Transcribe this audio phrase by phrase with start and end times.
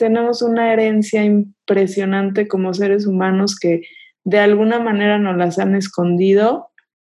[0.00, 3.82] tenemos una herencia impresionante como seres humanos que
[4.24, 6.70] de alguna manera nos las han escondido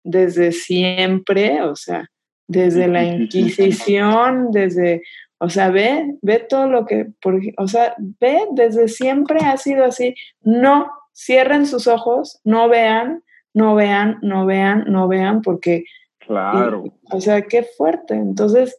[0.02, 2.08] desde siempre, o sea,
[2.48, 5.02] desde la Inquisición, desde,
[5.38, 9.84] o sea, ve, ve todo lo que, por, o sea, ve, desde siempre ha sido
[9.84, 10.14] así.
[10.40, 13.22] No, cierren sus ojos, no vean,
[13.52, 15.84] no vean, no vean, no vean, porque...
[16.18, 16.84] Claro.
[17.10, 18.14] o sea, qué fuerte.
[18.14, 18.78] Entonces,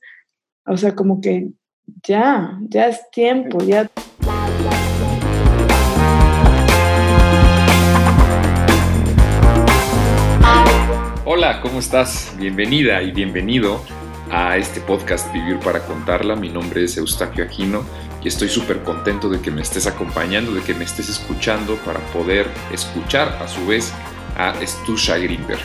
[0.65, 1.51] o sea, como que
[2.03, 3.89] ya, ya es tiempo, ya...
[11.25, 12.35] Hola, ¿cómo estás?
[12.37, 13.81] Bienvenida y bienvenido
[14.29, 16.35] a este podcast Vivir para Contarla.
[16.35, 17.83] Mi nombre es Eustaquio Aquino
[18.23, 21.99] y estoy súper contento de que me estés acompañando, de que me estés escuchando para
[22.11, 23.93] poder escuchar a su vez
[24.37, 25.61] a Stusha Greenberg.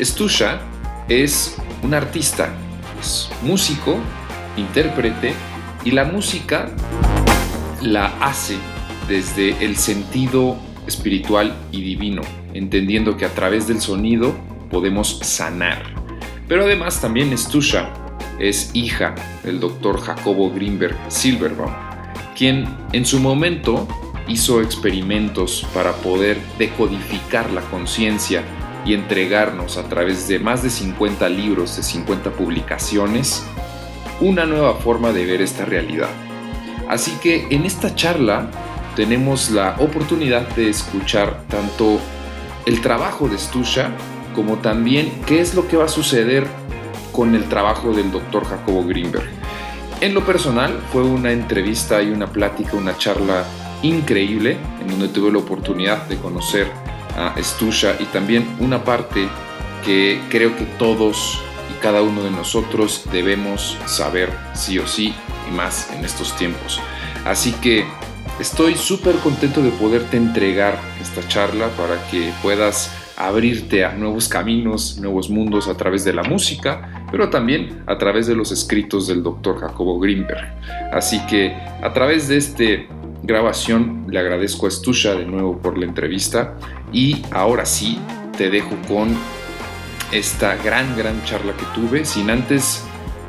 [0.00, 0.60] Stusha
[1.08, 2.52] es un artista,
[3.42, 3.98] músico,
[4.56, 5.34] intérprete
[5.84, 6.68] y la música
[7.80, 8.56] la hace
[9.08, 12.22] desde el sentido espiritual y divino,
[12.54, 14.34] entendiendo que a través del sonido
[14.70, 15.82] podemos sanar.
[16.48, 17.92] Pero además también Stusha
[18.38, 21.72] es hija del doctor Jacobo Greenberg Silverbaum,
[22.36, 23.86] quien en su momento
[24.28, 28.42] hizo experimentos para poder decodificar la conciencia
[28.84, 33.44] y entregarnos a través de más de 50 libros, de 50 publicaciones,
[34.22, 36.08] una nueva forma de ver esta realidad.
[36.88, 38.50] Así que en esta charla
[38.94, 41.98] tenemos la oportunidad de escuchar tanto
[42.64, 43.90] el trabajo de Stusha
[44.34, 46.46] como también qué es lo que va a suceder
[47.10, 49.28] con el trabajo del doctor Jacobo Greenberg.
[50.00, 53.44] En lo personal fue una entrevista y una plática, una charla
[53.82, 56.68] increíble en donde tuve la oportunidad de conocer
[57.16, 59.28] a Stusha y también una parte
[59.84, 61.42] que creo que todos
[61.82, 65.12] cada uno de nosotros debemos saber sí o sí
[65.50, 66.80] y más en estos tiempos.
[67.24, 67.84] Así que
[68.40, 74.98] estoy súper contento de poderte entregar esta charla para que puedas abrirte a nuevos caminos,
[74.98, 79.22] nuevos mundos a través de la música, pero también a través de los escritos del
[79.22, 80.48] doctor Jacobo Greenberg.
[80.92, 82.64] Así que a través de esta
[83.22, 86.54] grabación le agradezco a Stusha de nuevo por la entrevista
[86.92, 87.98] y ahora sí
[88.36, 89.16] te dejo con
[90.12, 92.86] esta gran, gran charla que tuve, sin antes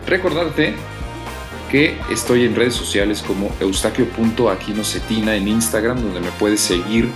[0.07, 0.73] recordarte
[1.71, 7.07] que estoy en redes sociales como eustaquio.aquinocetina en Instagram, donde me puedes seguir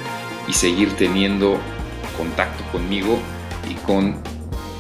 [0.48, 1.60] y seguir teniendo
[2.18, 3.20] contacto conmigo
[3.70, 4.16] y con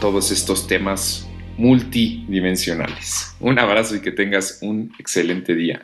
[0.01, 3.35] todos estos temas multidimensionales.
[3.39, 5.81] Un abrazo y que tengas un excelente día.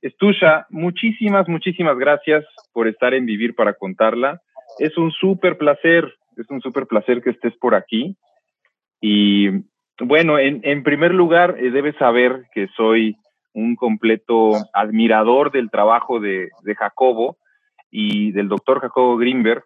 [0.00, 4.40] Estusha, muchísimas, muchísimas gracias por estar en Vivir para Contarla.
[4.78, 8.16] Es un súper placer, es un súper placer que estés por aquí.
[9.00, 9.48] Y
[10.00, 13.16] bueno, en, primer lugar, eh, debes saber que soy
[13.52, 17.36] un completo admirador del trabajo de, de Jacobo
[17.90, 19.64] y del doctor Jacobo Greenberg.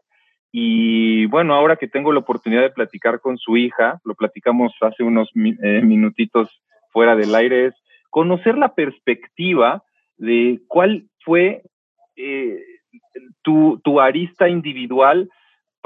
[0.52, 5.02] Y bueno, ahora que tengo la oportunidad de platicar con su hija, lo platicamos hace
[5.02, 6.48] unos eh, minutitos
[6.90, 7.74] fuera del aire, es
[8.10, 9.82] conocer la perspectiva
[10.16, 11.62] de cuál fue
[12.16, 12.58] eh,
[13.42, 15.28] tu, tu, arista individual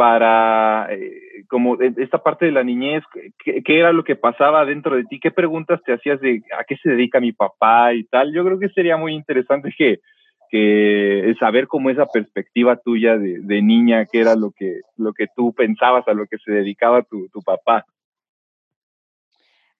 [0.00, 3.04] para eh, como esta parte de la niñez,
[3.44, 5.20] ¿qué, ¿qué, era lo que pasaba dentro de ti?
[5.20, 8.32] ¿Qué preguntas te hacías de a qué se dedica mi papá y tal?
[8.32, 10.00] Yo creo que sería muy interesante que,
[10.48, 15.52] que saber cómo esa perspectiva tuya de, niña, qué era lo que, lo que tú
[15.52, 17.84] pensabas, a lo que se dedicaba tu, papá.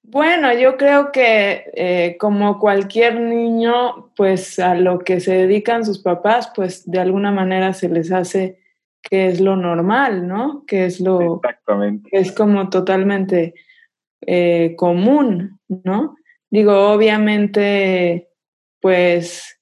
[0.02, 6.02] Bueno, yo creo que eh, como cualquier niño, pues a lo que se dedican sus
[6.02, 8.60] papás, pues de alguna manera se les hace
[9.02, 10.64] que es lo normal, ¿no?
[10.66, 11.36] Que es lo...
[11.36, 12.08] Exactamente.
[12.12, 13.54] es como totalmente
[14.26, 16.16] eh, común, ¿no?
[16.50, 18.28] Digo, obviamente,
[18.80, 19.60] pues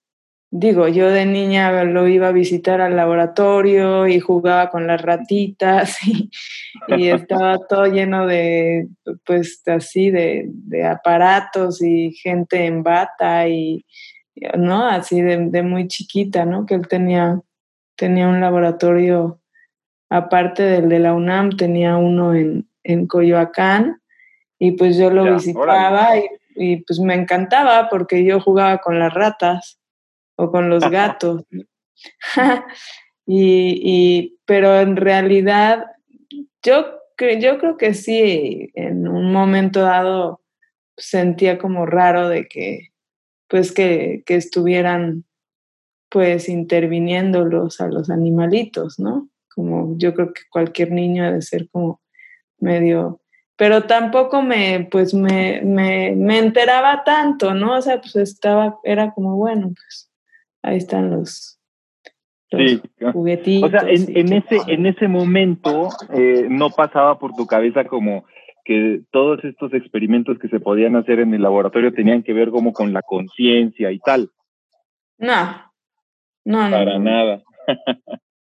[0.51, 5.99] digo, yo de niña lo iba a visitar al laboratorio y jugaba con las ratitas
[6.89, 8.89] y, estaba todo lleno de,
[9.25, 10.51] pues así, de,
[10.85, 13.85] aparatos y gente en bata y,
[14.57, 14.87] ¿no?
[14.87, 16.65] Así de, muy chiquita, ¿no?
[16.65, 17.41] Que él tenía,
[17.99, 19.41] tenía un laboratorio,
[20.09, 22.67] aparte del de la UNAM, tenía uno en,
[23.07, 24.01] Coyoacán
[24.59, 29.13] y pues yo lo visitaba y, y pues me encantaba porque yo jugaba con las
[29.13, 29.79] ratas
[30.37, 31.45] o con los gatos.
[33.27, 35.85] y, pero en realidad,
[36.63, 36.99] yo,
[37.39, 40.41] yo creo que sí, en un momento dado
[40.97, 42.93] sentía como raro de que,
[43.49, 45.25] pues que, que estuvieran
[46.11, 49.29] pues interviniéndolos a los animalitos, ¿no?
[49.55, 52.01] Como yo creo que cualquier niño ha de ser como
[52.59, 53.21] medio
[53.59, 57.77] pero tampoco me, pues me, me, me enteraba tanto, ¿no?
[57.77, 60.13] O sea, pues estaba, era como, bueno, pues
[60.63, 61.59] ahí están los,
[62.53, 62.81] sí.
[63.13, 63.69] juguetitos.
[63.69, 68.27] O sea, en, en ese, en ese momento eh, no pasaba por tu cabeza como
[68.65, 72.73] que todos estos experimentos que se podían hacer en el laboratorio tenían que ver como
[72.73, 74.31] con la conciencia y tal.
[75.19, 75.68] No,
[76.49, 77.43] no, Para nada.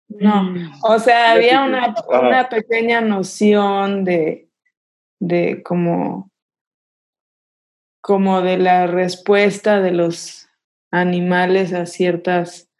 [0.09, 4.49] No, o sea, había una, una pequeña noción de,
[5.21, 6.31] de como,
[8.01, 10.49] como de la respuesta de los
[10.91, 12.71] animales a ciertas,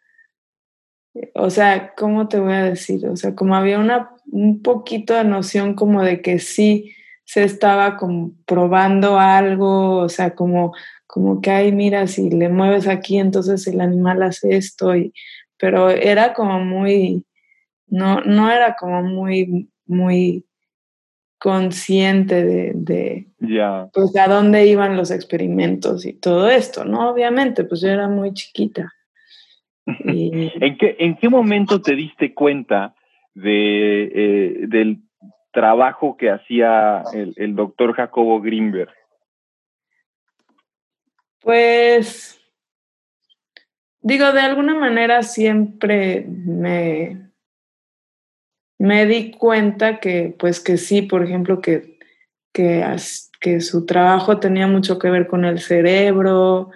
[1.35, 3.05] o sea, ¿cómo te voy a decir?
[3.05, 7.97] O sea, como había una, un poquito de noción como de que sí se estaba
[7.97, 10.73] como probando algo, o sea, como,
[11.09, 15.11] como que, ay, mira, si le mueves aquí, entonces el animal hace esto, y,
[15.57, 17.25] pero era como muy,
[17.87, 20.45] no, no era como muy, muy
[21.39, 23.27] consciente de, de
[23.91, 27.09] pues a dónde iban los experimentos y todo esto, ¿no?
[27.09, 28.93] Obviamente, pues yo era muy chiquita.
[29.87, 32.93] ¿En, qué, ¿En qué momento te diste cuenta
[33.33, 34.99] de, eh, del
[35.51, 38.98] trabajo que hacía el, el doctor Jacobo Greenberg?
[41.41, 42.39] Pues,
[44.01, 47.31] digo, de alguna manera siempre me,
[48.77, 51.97] me di cuenta que, pues que sí, por ejemplo, que,
[52.53, 52.85] que,
[53.39, 56.71] que su trabajo tenía mucho que ver con el cerebro,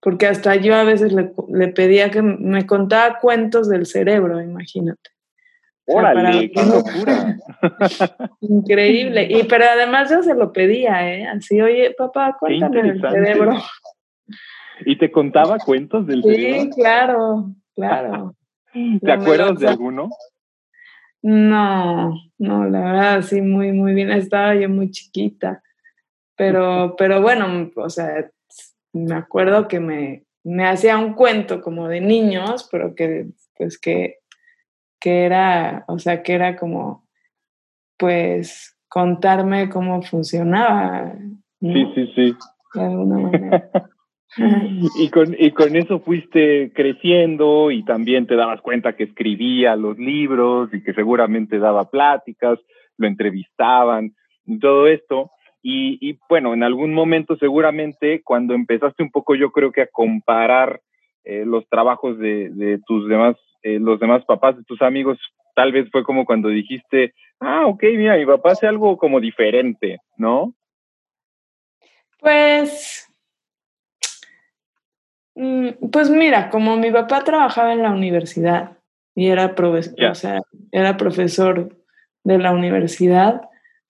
[0.00, 5.10] porque hasta yo a veces le, le pedía que me contaba cuentos del cerebro, imagínate.
[5.88, 6.50] ¡Órale!
[6.50, 7.36] ¡Qué locura!
[8.42, 9.26] Increíble.
[9.30, 11.26] Y pero además yo se lo pedía, ¿eh?
[11.26, 13.56] Así, oye, papá, cuéntame del cerebro.
[14.84, 16.62] ¿Y te contaba cuentos del cerebro?
[16.62, 18.34] Sí, claro, claro.
[19.00, 20.10] ¿Te acuerdas de alguno?
[21.22, 24.10] No, no, la verdad, sí, muy, muy bien.
[24.10, 25.62] Estaba yo muy chiquita.
[26.36, 28.30] Pero, pero bueno, o sea,
[28.92, 34.18] me acuerdo que me, me hacía un cuento como de niños, pero que, pues que
[35.00, 37.06] que era, o sea, que era como,
[37.96, 41.14] pues, contarme cómo funcionaba.
[41.60, 42.36] Sí, sí, sí.
[42.74, 43.70] De alguna manera.
[44.98, 49.98] y, con, y con eso fuiste creciendo y también te dabas cuenta que escribía los
[49.98, 52.58] libros y que seguramente daba pláticas,
[52.96, 54.14] lo entrevistaban
[54.60, 55.30] todo esto.
[55.62, 59.88] Y, y bueno, en algún momento seguramente cuando empezaste un poco yo creo que a
[59.88, 60.80] comparar
[61.24, 65.18] eh, los trabajos de, de tus demás eh, los demás papás de tus amigos,
[65.54, 69.98] tal vez fue como cuando dijiste, ah, ok, mira, mi papá hace algo como diferente,
[70.16, 70.54] ¿no?
[72.20, 72.97] Pues,
[75.92, 78.78] pues mira, como mi papá trabajaba en la universidad
[79.14, 80.40] y era, profesor, o sea,
[80.72, 81.76] era profesor
[82.24, 83.42] de la universidad,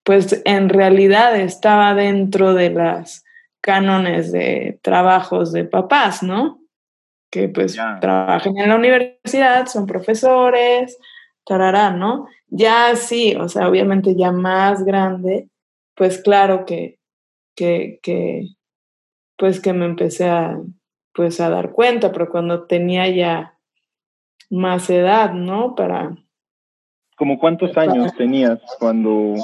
[0.04, 3.24] pues en realidad estaba dentro de las
[3.60, 6.58] cánones de trabajos de papás, ¿no?
[7.30, 10.98] que pues trabajan en la universidad, son profesores,
[11.44, 12.26] tarará, ¿no?
[12.48, 15.48] Ya sí, o sea, obviamente ya más grande,
[15.94, 16.98] pues claro que,
[17.54, 18.48] que, que,
[19.36, 20.58] pues que me empecé a,
[21.18, 23.58] pues a dar cuenta, pero cuando tenía ya
[24.50, 25.74] más edad, ¿no?
[25.74, 26.16] Para...
[27.16, 29.34] ¿Como cuántos años tenías cuando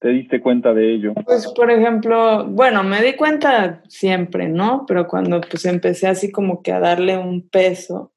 [0.00, 1.12] te diste cuenta de ello?
[1.26, 4.86] Pues, por ejemplo, bueno, me di cuenta siempre, ¿no?
[4.88, 8.14] Pero cuando pues empecé así como que a darle un peso,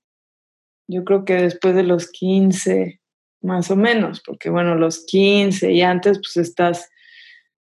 [0.87, 3.01] yo creo que después de los 15,
[3.41, 6.89] más o menos, porque bueno, los 15 y antes pues estás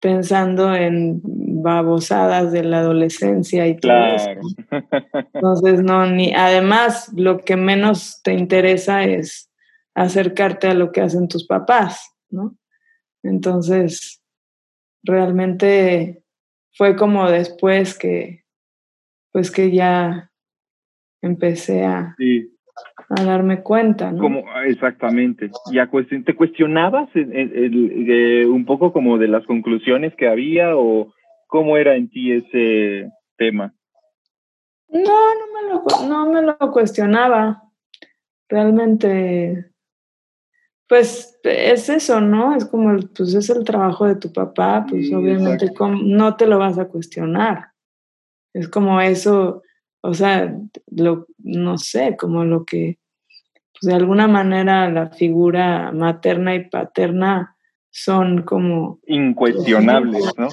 [0.07, 4.31] pensando en babosadas de la adolescencia y todo eso.
[5.35, 9.51] Entonces, no, ni, además, lo que menos te interesa es
[9.97, 12.57] acercarte a lo que hacen tus papás, ¿no?
[13.25, 14.23] Entonces,
[15.03, 16.23] realmente
[16.75, 18.45] fue como después que,
[19.33, 20.31] pues que ya
[21.21, 22.15] empecé a,
[23.09, 24.21] a darme cuenta, ¿no?
[24.21, 25.51] Como, exactamente.
[25.71, 31.13] ¿Y te cuestionabas un poco como de las conclusiones que había o
[31.47, 33.75] cómo era en ti ese tema?
[34.89, 37.63] No, no me lo, no me lo cuestionaba.
[38.49, 39.71] Realmente
[40.89, 42.55] pues es eso, ¿no?
[42.55, 45.73] Es como, pues es el trabajo de tu papá, pues obviamente
[46.03, 47.73] no te lo vas a cuestionar.
[48.53, 49.63] Es como eso,
[50.07, 50.57] o sea,
[50.91, 52.99] lo, no sé, como lo que,
[53.73, 57.57] pues de alguna manera la figura materna y paterna
[57.91, 59.01] son como...
[59.07, 60.49] Incuestionables, ¿no?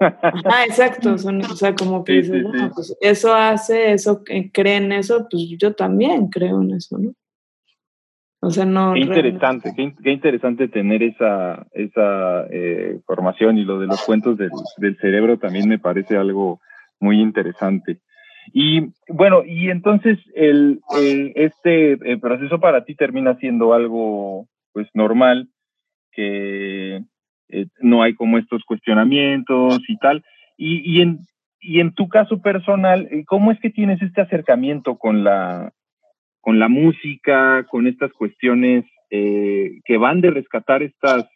[0.00, 2.44] Ah, exacto, son, o sea, como que dices,
[2.74, 7.12] pues eso hace, eso, cree en eso, pues yo también creo en eso, ¿no?
[8.40, 8.92] O sea, no.
[8.94, 14.50] Qué interesante, qué, interesante tener esa, esa eh, formación y lo de los cuentos del,
[14.76, 16.60] del, cerebro también me parece algo
[17.00, 18.00] muy interesante.
[18.52, 20.80] Y bueno, y entonces el,
[21.34, 25.48] este proceso para ti termina siendo algo pues normal,
[26.12, 27.02] que
[27.48, 30.24] eh, no hay como estos cuestionamientos y tal.
[30.56, 31.20] Y, y, en,
[31.60, 35.72] y en tu caso personal, eh, ¿cómo es que tienes este acercamiento con la,
[36.40, 41.28] con la música, con estas cuestiones eh, que van de rescatar estas,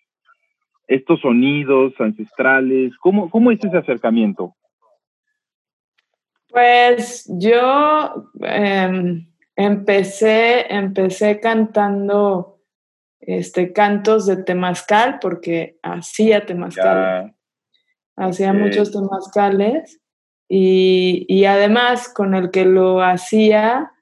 [0.88, 2.96] estos sonidos ancestrales?
[2.98, 4.54] ¿Cómo, ¿Cómo es ese acercamiento?
[6.50, 12.60] Pues yo em, empecé, empecé cantando
[13.20, 17.34] este, cantos de temazcal porque hacía temazcal.
[18.16, 20.00] Hacía muchos temazcales
[20.48, 23.92] y, y además con el que lo hacía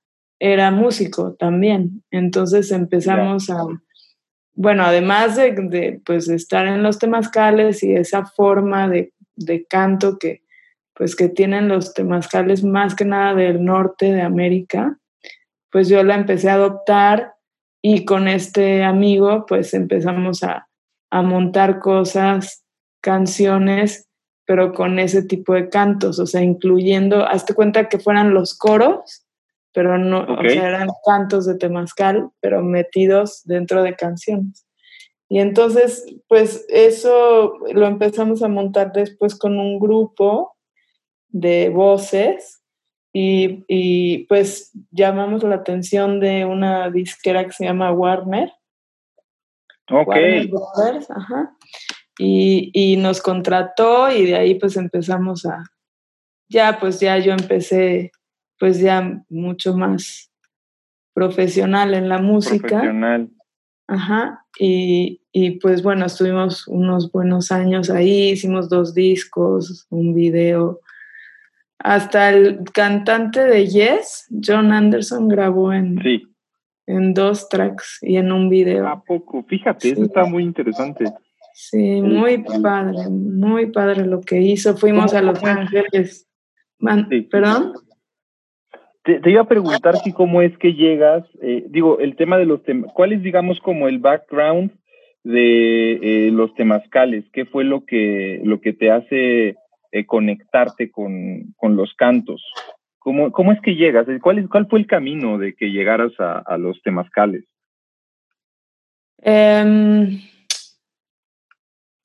[0.40, 2.02] era músico también.
[2.10, 3.64] Entonces empezamos a,
[4.60, 9.12] bueno, además de, pues, estar en los temazcales y esa forma de,
[9.68, 10.42] canto que,
[10.98, 14.98] pues, que tienen los temazcales más que nada del norte de América,
[15.70, 17.34] pues yo la empecé a adoptar
[17.80, 20.68] y con este amigo pues empezamos a,
[21.10, 22.64] a montar cosas,
[23.00, 24.08] canciones,
[24.44, 29.24] pero con ese tipo de cantos, o sea, incluyendo, hazte cuenta que fueran los coros,
[29.72, 34.66] pero no, o sea, eran cantos de temazcal, pero metidos dentro de canciones.
[35.28, 40.56] Y entonces, pues eso lo empezamos a montar después con un grupo
[41.28, 42.62] de voces
[43.12, 48.52] y, y pues llamamos la atención de una disquera que se llama Warner.
[49.90, 50.14] Ok.
[51.08, 51.56] ajá.
[52.18, 55.64] Y, y nos contrató y de ahí pues empezamos a,
[56.48, 58.10] ya pues ya yo empecé
[58.58, 60.32] pues ya mucho más
[61.14, 62.68] profesional en la música.
[62.68, 63.30] Profesional.
[63.90, 70.80] Ajá, y, y, pues bueno, estuvimos unos buenos años ahí, hicimos dos discos, un video.
[71.78, 76.00] Hasta el cantante de Yes, John Anderson, grabó en,
[76.86, 78.88] en dos tracks y en un video.
[78.88, 79.44] ¿A poco?
[79.44, 81.04] Fíjate, eso está muy interesante.
[81.54, 84.76] Sí, muy padre, muy padre lo que hizo.
[84.76, 86.28] Fuimos a Los Ángeles.
[87.30, 87.72] ¿Perdón?
[89.02, 92.62] Te, iba a preguntar si cómo es que llegas, eh, digo, el tema de los
[92.62, 94.70] temas, ¿cuál es, digamos, como el background
[95.24, 95.92] de
[96.26, 97.24] eh, los temazcales?
[97.32, 99.56] ¿Qué fue lo que, lo que te hace
[99.92, 102.44] eh, conectarte con, con, los cantos?
[102.98, 104.06] ¿Cómo, ¿Cómo es que llegas?
[104.22, 107.44] ¿Cuál, es, ¿Cuál fue el camino de que llegaras a, a los temazcales?
[109.18, 110.20] Em,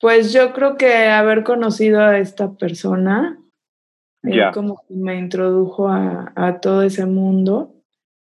[0.00, 3.38] pues yo creo que haber conocido a esta persona
[4.24, 7.74] él como que me introdujo a, a, todo ese mundo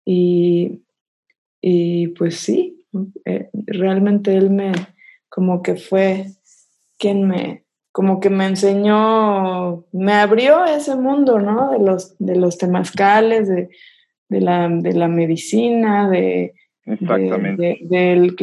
[0.04, 0.82] y,
[1.60, 2.84] y pues sí,
[3.24, 4.72] eh, realmente él me,
[5.28, 6.26] como que fue
[6.98, 7.65] quien me,
[7.96, 11.70] como que me enseñó, me abrió ese mundo, ¿no?
[11.70, 13.70] De los, de los temazcales, de,
[14.28, 16.52] de, la, de la medicina, de,
[16.84, 17.78] Exactamente.
[17.80, 18.36] del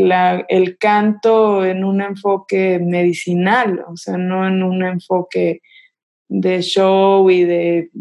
[0.49, 5.61] el canto en un enfoque medicinal, o sea, no en un enfoque
[6.27, 7.91] de show y de,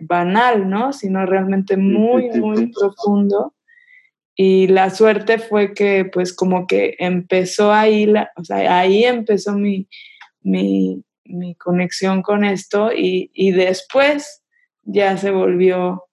[0.00, 0.92] banal, ¿no?
[0.92, 3.54] Sino realmente muy, muy profundo.
[4.34, 9.52] Y la suerte fue que, pues, como que empezó ahí, la, o sea, ahí empezó
[9.56, 9.86] mi,
[10.42, 11.04] mi,
[11.58, 14.42] conexión con esto y, y, después
[14.82, 16.04] ya se volvió,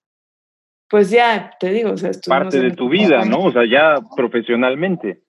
[0.89, 3.46] pues ya, te digo, o sea, parte de tu vida, ¿no?
[3.46, 5.22] O sea, ya profesionalmente.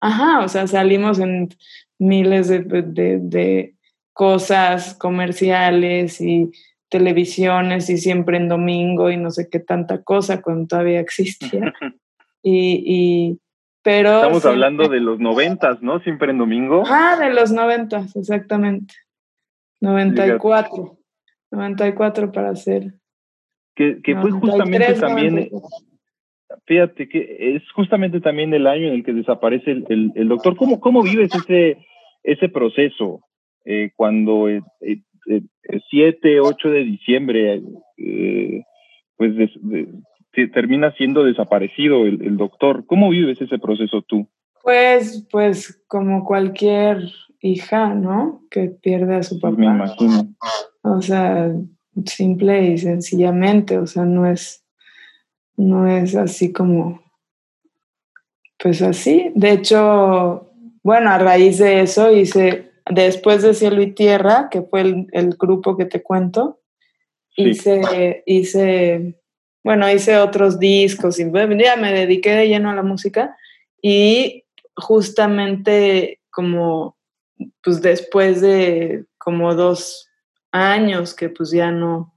[0.00, 1.48] Ajá, o sea, salimos en
[1.98, 3.74] miles de, de
[4.12, 6.50] cosas comerciales y
[6.90, 11.72] televisiones y siempre en domingo y no sé qué tanta cosa cuando todavía existía.
[12.42, 13.40] y, y,
[13.82, 14.16] pero...
[14.16, 16.00] Estamos hablando de los noventas, ¿no?
[16.00, 16.84] Siempre en domingo.
[16.86, 18.94] Ah, de los noventas, exactamente.
[19.80, 20.98] 94.
[21.50, 22.94] 94 para ser.
[23.74, 25.50] Que, que fue justamente también...
[26.66, 30.56] Fíjate que es justamente también el año en el que desaparece el, el, doctor.
[30.56, 31.78] ¿Cómo, ¿Cómo vives ese,
[32.24, 33.20] ese proceso?
[33.64, 35.02] eh, cuando el eh,
[35.90, 37.62] 7, eh, 8 de diciembre,
[37.96, 38.62] eh,
[40.34, 42.84] pues termina siendo desaparecido el, el, doctor.
[42.86, 44.28] ¿Cómo vives ese proceso tú?
[44.62, 47.10] Pues, pues como cualquier
[47.40, 48.42] hija, ¿no?
[48.50, 49.56] Que pierde a su papá.
[49.56, 50.34] me imagino.
[50.82, 51.52] O sea,
[52.06, 54.64] simple y sencillamente, o sea, no es,
[55.56, 57.02] no es así como,
[58.58, 59.32] pues así.
[59.34, 60.50] De hecho,
[60.82, 65.76] bueno, a raíz de eso hice después de Cielo y Tierra, que fue el, grupo
[65.76, 66.60] que te cuento,
[67.36, 69.19] hice, hice,
[69.62, 73.36] bueno, hice otros discos y ya me dediqué de lleno a la música
[73.82, 76.96] y justamente como
[77.62, 80.08] pues después de como dos
[80.52, 82.14] años que pues ya no,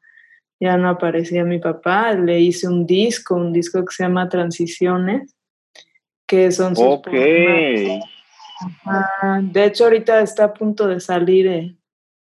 [0.59, 5.35] ya no aparecía mi papá, le hice un disco, un disco que se llama Transiciones,
[6.25, 7.09] que son sus Ok.
[9.41, 11.47] de hecho, ahorita está a punto de salir.
[11.47, 11.75] eh,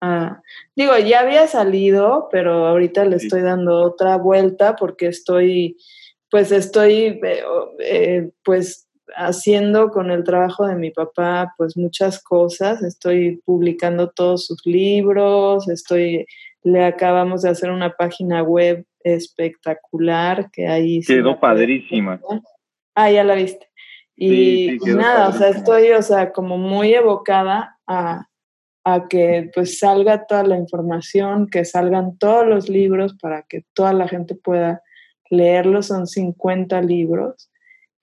[0.02, 0.42] ah,
[0.76, 3.26] digo, ya había salido, pero ahorita le Sí.
[3.26, 5.76] estoy dando otra vuelta porque estoy,
[6.30, 12.22] pues estoy, eh, o- eh, pues haciendo con el trabajo de mi papá, pues muchas
[12.22, 12.82] cosas.
[12.82, 16.26] Estoy publicando todos sus libros, estoy,
[16.62, 22.20] le acabamos de hacer una página web espectacular que ahí Quedó padrísima.
[22.94, 23.68] Ah, ya la viste.
[24.16, 24.36] Y, Sí,
[24.68, 28.26] sí, y quedó nada, o sea, estoy, o sea, como muy evocada a,
[28.84, 33.92] a que pues salga toda la información, que salgan todos los libros para que toda
[33.92, 34.82] la gente pueda
[35.30, 35.86] leerlos.
[35.86, 37.50] Son 50 libros.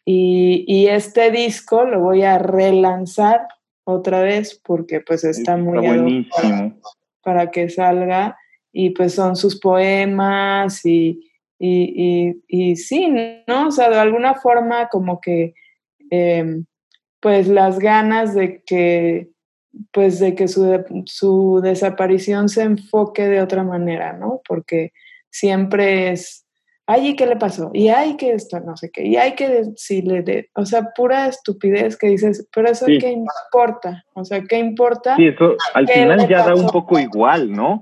[0.05, 3.41] Y, y este disco lo voy a relanzar
[3.83, 6.79] otra vez porque pues está muy buenísimo.
[7.21, 8.37] para que salga
[8.71, 13.13] y pues son sus poemas y, y, y, y sí,
[13.47, 13.67] ¿no?
[13.67, 15.53] O sea, de alguna forma como que
[16.09, 16.63] eh,
[17.19, 19.29] pues las ganas de que
[19.91, 24.41] pues de que su, su desaparición se enfoque de otra manera, ¿no?
[24.47, 24.91] Porque
[25.29, 26.45] siempre es,
[26.85, 27.69] ay, ¿y qué le pasó?
[27.73, 31.27] Y ay, que esto, no sé qué, y hay que decirle, de, o sea, pura
[31.27, 32.97] estupidez que dices, pero eso Sí.
[32.97, 35.15] qué importa, o sea, ¿qué importa?
[35.15, 37.81] Sí, eso al ¿Qué final ya da un poco igual, ¿no?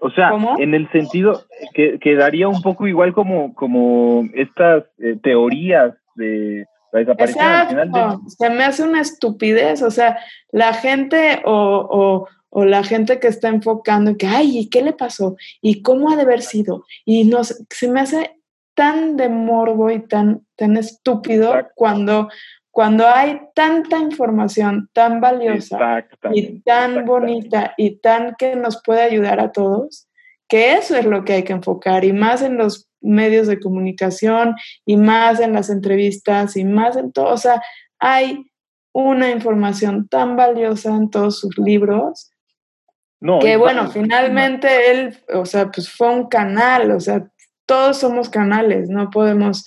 [0.00, 0.58] O sea, ¿Cómo?
[0.58, 1.42] en el sentido
[1.74, 7.92] que quedaría un poco igual como, como estas eh, teorías de la desaparición al final
[7.92, 10.18] de, Exacto, se me hace una estupidez, o sea,
[10.50, 14.82] la gente o, o, o la gente que está enfocando en que, ay, ¿y qué
[14.82, 15.36] le pasó?
[15.60, 16.84] ¿Y cómo ha de haber sido?
[17.04, 18.38] Y no se me hace
[18.74, 21.72] tan de morbo y tan, tan estúpido Exacto.
[21.74, 22.28] cuando,
[22.70, 29.40] cuando hay tanta información tan valiosa y tan bonita y tan que nos puede ayudar
[29.40, 30.08] a todos,
[30.48, 34.54] que eso es lo que hay que enfocar y más en los medios de comunicación
[34.84, 37.62] y más en las entrevistas y más en todo, o sea,
[37.98, 38.50] hay
[38.92, 42.30] una información tan valiosa en todos sus libros
[43.20, 47.28] No, que bueno, finalmente él, o sea, pues fue un canal, o sea,
[47.66, 49.64] todos somos canales, no podemos,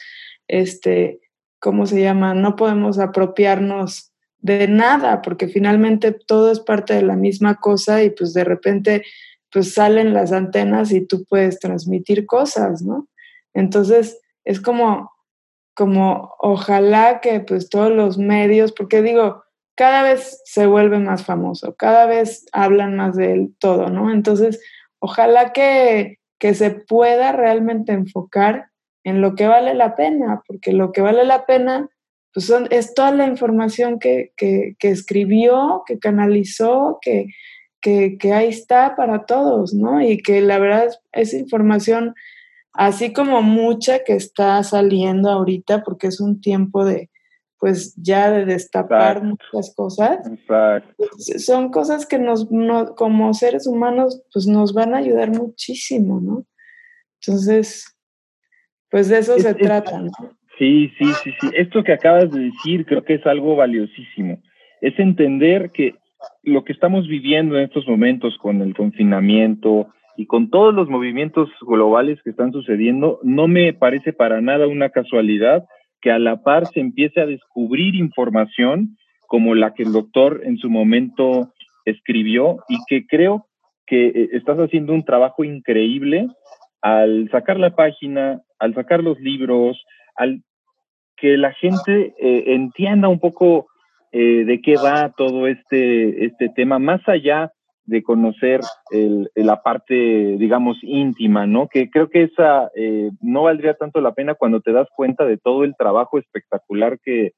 [0.47, 1.19] este,
[1.59, 2.33] ¿cómo se llama?
[2.33, 8.09] No podemos apropiarnos de nada, porque finalmente todo es parte de la misma cosa y
[8.09, 9.03] pues de repente
[9.51, 13.07] pues salen las antenas y tú puedes transmitir cosas, ¿no?
[13.53, 15.11] Entonces es como,
[15.75, 19.43] como ojalá que pues todos los medios, porque digo,
[19.75, 24.11] cada vez se vuelve más famoso, cada vez hablan más de él todo, ¿no?
[24.11, 24.61] Entonces,
[24.99, 28.67] ojalá que, que se pueda realmente enfocar
[29.03, 31.89] en lo que vale la pena, porque lo que vale la pena
[32.33, 37.27] pues son, es toda la información que, que, que escribió, que canalizó, que,
[37.81, 40.01] que, ahí está para todos, ¿no?
[40.01, 42.15] Y que la verdad es información
[42.73, 47.09] así como mucha que está saliendo ahorita, porque es un tiempo de,
[47.59, 49.27] pues ya de destapar Exacto.
[49.53, 50.27] muchas cosas.
[50.31, 50.93] Exacto.
[50.97, 56.19] Pues, son cosas que nos, no, como seres humanos, pues nos van a ayudar muchísimo,
[56.21, 56.45] ¿no?
[57.19, 57.85] Entonces,
[58.89, 60.11] pues de eso Es- se es- trata, ¿no?
[60.57, 61.47] Sí, sí, sí, sí.
[61.55, 64.41] Esto que acabas de decir creo que es algo valiosísimo.
[64.79, 65.95] Es entender que
[66.43, 69.87] lo que estamos viviendo en estos momentos con el confinamiento
[70.21, 74.91] y con todos los movimientos globales que están sucediendo, no me parece para nada una
[74.91, 75.65] casualidad
[75.99, 80.57] que a la par se empiece a descubrir información como la que el doctor en
[80.57, 81.53] su momento
[81.85, 83.47] escribió y que creo
[83.87, 86.27] que eh, estás haciendo un trabajo increíble
[86.83, 89.83] al sacar la página, al sacar los libros,
[90.15, 90.43] al
[91.17, 93.65] que la gente eh, entienda un poco
[94.11, 97.51] eh, de qué va todo este, este tema, más allá
[97.85, 99.95] de conocer el, la parte,
[100.37, 101.67] digamos, íntima, ¿no?
[101.67, 105.37] Que creo que esa eh, no valdría tanto la pena cuando te das cuenta de
[105.37, 107.33] todo el trabajo espectacular que,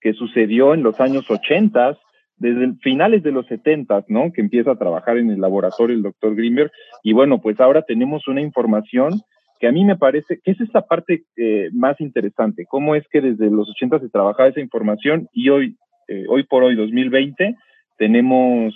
[0.00, 1.96] que sucedió en los años 80,
[2.36, 4.32] desde finales de los 70, ¿no?
[4.32, 6.70] Que empieza a trabajar en el laboratorio el doctor Grimberg.
[7.02, 9.22] Y bueno, pues ahora tenemos una información
[9.60, 13.20] que a mí me parece que es esta parte eh, más interesante, cómo es que
[13.20, 15.76] desde los 80 se trabajaba esa información y hoy,
[16.08, 17.56] eh, hoy por hoy, 2020,
[17.96, 18.74] tenemos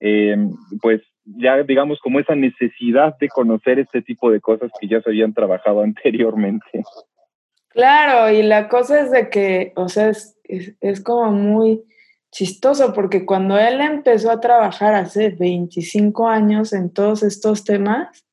[0.00, 0.36] eh,
[0.80, 5.10] pues ya digamos como esa necesidad de conocer este tipo de cosas que ya se
[5.10, 6.82] habían trabajado anteriormente.
[7.68, 11.84] Claro, y la cosa es de que, o sea, es, es, es como muy
[12.32, 18.24] chistoso porque cuando él empezó a trabajar hace 25 años en todos estos temas,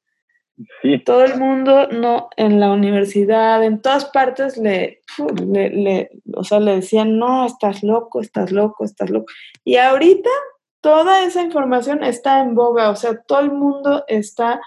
[1.06, 5.02] Todo el mundo, no, en la universidad, en todas partes le,
[5.46, 9.32] le, le, o sea, le decían, no, estás loco, estás loco, estás loco.
[9.64, 10.32] Y ahorita
[10.88, 14.62] toda esa información está en boga, o sea, todo el mundo está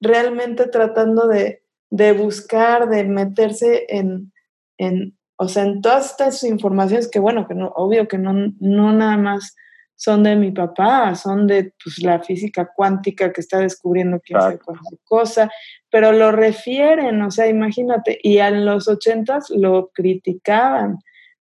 [0.00, 4.32] realmente tratando de, de buscar, de meterse en,
[4.78, 8.92] en, o sea, en todas estas informaciones que, bueno, que no, obvio que no, no
[8.94, 9.56] nada más
[9.94, 14.58] son de mi papá, son de pues, la física cuántica que está descubriendo quién sabe
[14.60, 15.50] cualquier cosa,
[15.90, 20.96] pero lo refieren, o sea, imagínate, y en los ochentas lo criticaban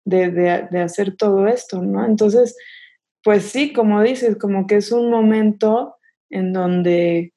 [0.06, 2.06] de, de, hacer todo esto, ¿no?
[2.06, 2.56] Entonces,
[3.24, 5.96] pues sí, como dices, como que es un momento
[6.30, 7.32] en donde,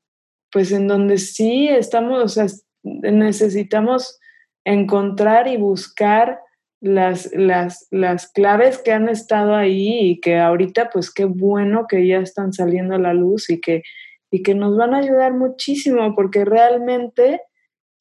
[0.51, 2.45] pues en donde sí estamos, o sea,
[2.83, 4.19] necesitamos
[4.65, 6.41] encontrar y buscar
[6.81, 12.05] las, las, las claves que han estado ahí y que ahorita pues qué bueno que
[12.05, 13.83] ya están saliendo a la luz y que,
[14.29, 17.41] y que nos van a ayudar muchísimo porque realmente,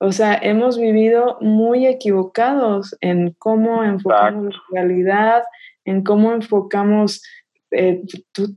[0.00, 5.44] o sea, hemos vivido muy equivocados en cómo enfocamos la realidad,
[5.84, 7.22] en cómo enfocamos
[7.70, 8.02] eh,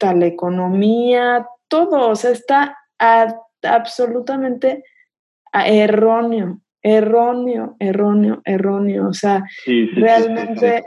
[0.01, 2.77] la economía, todo, o sea, está
[3.63, 4.83] absolutamente
[5.53, 9.07] erróneo erróneo, erróneo, erróneo.
[9.07, 10.83] O sea, realmente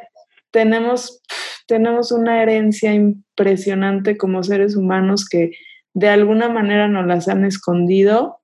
[0.51, 1.23] tenemos,
[1.67, 5.53] tenemos una herencia impresionante como seres humanos que
[5.95, 8.39] de alguna manera nos las han escondido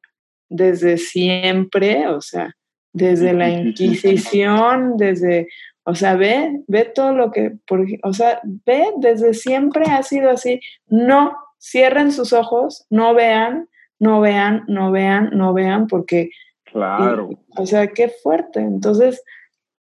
[0.51, 2.55] desde siempre, o sea,
[2.93, 5.49] desde la Inquisición, desde,
[5.89, 10.29] o sea, ve, ve todo lo que, por, o sea, ve, desde siempre ha sido
[10.29, 10.61] así.
[10.87, 16.29] No, cierren sus ojos, no vean, no vean, no vean, no vean, porque
[16.65, 17.31] Claro.
[17.57, 18.61] o sea, qué fuerte.
[18.61, 19.25] Entonces,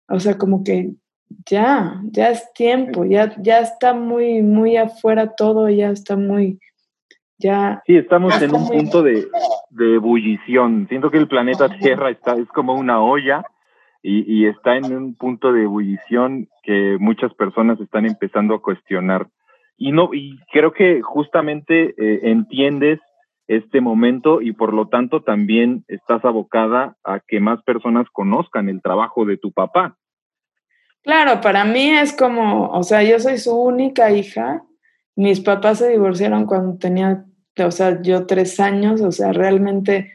[0.09, 0.93] o sea, como que
[1.45, 6.61] ya, ya es tiempo, ya, ya está muy, muy afuera todo, ya está muy,
[7.37, 7.83] ya.
[7.85, 9.27] Sí, estamos en un punto de,
[9.71, 10.87] de, ebullición.
[10.89, 13.45] Siento que el planeta Tierra está, es como una olla
[14.09, 19.27] y, y, está en un punto de ebullición que muchas personas están empezando a cuestionar.
[19.77, 23.01] Y no, y creo que justamente eh, entiendes
[23.49, 28.81] este momento y por lo tanto también estás abocada a que más personas conozcan el
[28.81, 29.97] trabajo de tu papá.
[31.03, 34.63] Claro, para mí es como, o sea, yo soy su única hija.
[35.17, 37.25] Mis papás se divorciaron cuando tenía,
[37.59, 40.13] o sea, yo tres años, o sea, realmente,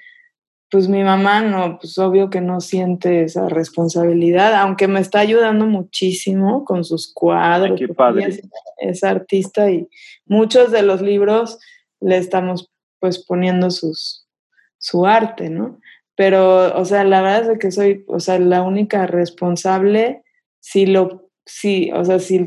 [0.71, 5.65] pues mi mamá no, pues obvio que no siente esa responsabilidad, aunque me está ayudando
[5.65, 7.77] muchísimo con sus cuadros.
[7.77, 8.27] qué padre.
[8.27, 8.41] Es,
[8.77, 9.89] es artista y
[10.25, 11.59] muchos de los libros
[11.99, 14.29] le estamos pues poniendo sus,
[14.77, 15.77] su arte, ¿no?
[16.15, 20.23] Pero, o sea, la verdad es que soy, o sea, la única responsable,
[20.61, 22.45] si lo, si, o sea, si,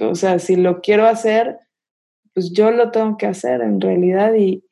[0.00, 1.58] o sea, si lo quiero hacer,
[2.32, 4.64] pues yo lo tengo que hacer en realidad y,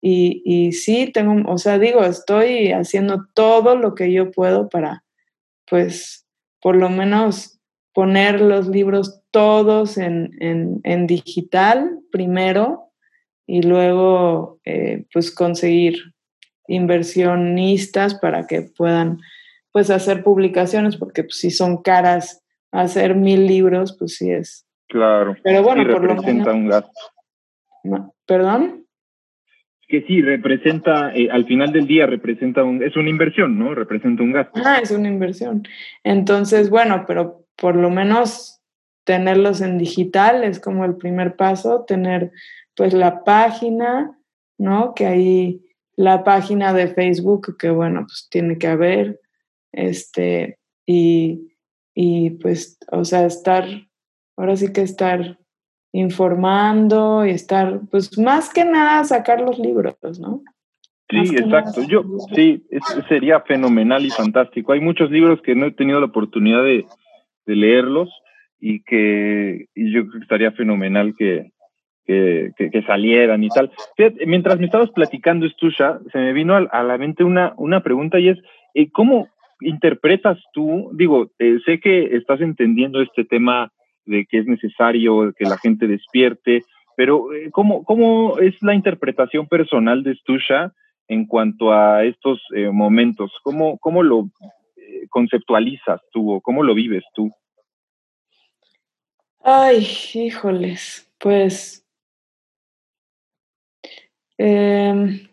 [0.00, 5.04] y, y sí, tengo, o sea, digo, estoy haciendo todo lo que yo puedo para,
[5.68, 6.26] pues,
[6.60, 7.60] por lo menos
[7.92, 12.90] poner los libros todos en, en, en digital primero
[13.46, 16.14] y luego eh, pues conseguir
[16.68, 19.18] inversionistas para que puedan
[19.72, 25.36] pues hacer publicaciones porque pues, si son caras hacer mil libros pues sí es claro
[25.42, 26.92] pero bueno por representa un gasto.
[28.26, 28.79] Perdón
[29.90, 34.22] que sí representa eh, al final del día representa un es una inversión no representa
[34.22, 34.60] un gasto.
[34.64, 35.64] Ah es una inversión.
[36.04, 38.60] Entonces bueno pero por lo menos
[39.04, 42.32] tenerlos en digital es como el primer paso tener
[42.76, 44.18] pues la página,
[44.56, 44.94] ¿no?
[44.94, 49.20] Que ahí la página de Facebook, que bueno, pues tiene que haber,
[49.70, 51.52] este, y,
[51.94, 53.66] y pues, o sea, estar,
[54.36, 55.38] ahora sí que estar
[55.92, 60.42] informando y estar, pues más que nada sacar los libros, ¿no?
[61.08, 61.82] Sí, exacto.
[61.88, 62.64] Yo, sí,
[63.08, 64.72] sería fenomenal y fantástico.
[64.72, 66.86] Hay muchos libros que no he tenido la oportunidad de,
[67.46, 68.08] de leerlos
[68.60, 71.50] y que y yo creo que estaría fenomenal que,
[72.06, 73.70] que, salieran y tal.
[74.26, 78.28] mientras me estabas platicando, Estusha, se me vino a, la mente una, una pregunta y
[78.28, 78.38] es,
[78.74, 79.28] eh, ¿cómo
[79.60, 80.90] interpretas tú?
[80.94, 83.72] Digo, eh, sé que estás entendiendo este tema
[84.04, 86.64] de que es necesario que la gente despierte,
[86.96, 90.72] pero eh, ¿cómo, ¿cómo es la interpretación personal de Estusha
[91.08, 92.40] en cuanto a estos
[92.72, 93.32] momentos?
[93.42, 94.28] ¿Cómo, cómo lo
[95.08, 97.30] conceptualizas tú o cómo lo vives tú?
[99.42, 99.84] Ay,
[100.14, 101.80] híjoles, pues
[104.42, 105.28] Em,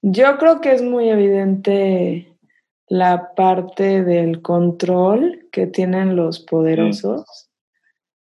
[0.00, 2.38] yo creo que es muy evidente
[2.86, 7.50] la parte del control que tienen los poderosos.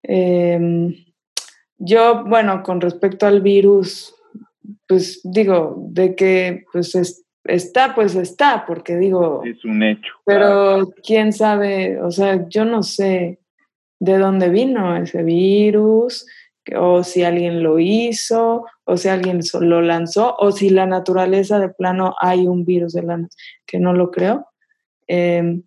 [0.08, 0.94] Em,
[1.78, 4.16] yo, bueno, con respecto al virus,
[4.88, 6.96] pues digo, de que pues
[7.44, 9.44] está, pues está, porque digo...
[9.44, 10.14] Es un hecho.
[10.26, 13.40] Pero quién sabe, o sea, yo no sé
[14.00, 16.26] de dónde vino ese virus,
[16.76, 21.70] o si alguien lo hizo, o si alguien lo lanzó, o si la naturaleza de
[21.70, 23.28] plano hay un virus de la
[23.66, 24.48] que no lo creo.
[25.08, 25.64] Em,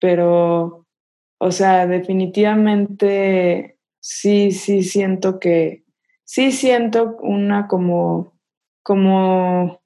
[0.00, 0.83] pero,
[1.38, 5.84] o sea, definitivamente sí, sí siento que,
[6.24, 8.34] sí siento una como,
[8.82, 9.80] como,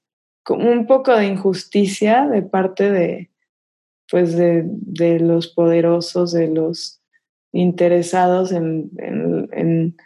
[0.48, 3.30] un poco de injusticia de parte de,
[4.10, 7.02] pues de, de los poderosos, de los
[7.52, 9.96] interesados en, en,